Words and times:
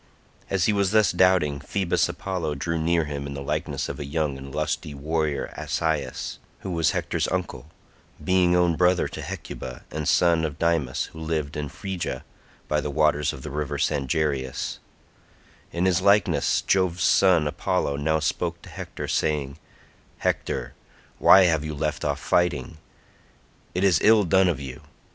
As 0.49 0.65
he 0.65 0.73
was 0.73 0.89
thus 0.89 1.11
doubting 1.11 1.59
Phoebus 1.59 2.09
Apollo 2.09 2.55
drew 2.55 2.79
near 2.79 3.05
him 3.05 3.27
in 3.27 3.35
the 3.35 3.41
likeness 3.43 3.87
of 3.87 3.99
a 3.99 4.03
young 4.03 4.35
and 4.35 4.51
lusty 4.51 4.95
warrior 4.95 5.53
Asius, 5.55 6.39
who 6.61 6.71
was 6.71 6.89
Hector's 6.89 7.27
uncle, 7.27 7.67
being 8.23 8.55
own 8.55 8.75
brother 8.75 9.07
to 9.09 9.21
Hecuba, 9.21 9.83
and 9.91 10.07
son 10.07 10.43
of 10.43 10.57
Dymas 10.57 11.09
who 11.13 11.19
lived 11.19 11.55
in 11.55 11.69
Phrygia 11.69 12.23
by 12.67 12.81
the 12.81 12.89
waters 12.89 13.31
of 13.31 13.43
the 13.43 13.51
river 13.51 13.77
Sangarius; 13.77 14.79
in 15.71 15.85
his 15.85 16.01
likeness 16.01 16.63
Jove's 16.63 17.03
son 17.03 17.45
Apollo 17.45 17.97
now 17.97 18.17
spoke 18.17 18.59
to 18.63 18.69
Hector 18.69 19.07
saying, 19.07 19.59
"Hector, 20.17 20.73
why 21.19 21.43
have 21.43 21.63
you 21.63 21.75
left 21.75 22.03
off 22.03 22.19
fighting? 22.19 22.79
It 23.75 23.83
is 23.83 24.01
ill 24.01 24.23
done 24.23 24.47
of 24.47 24.59
you. 24.59 24.81